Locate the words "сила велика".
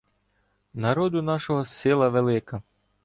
1.65-2.61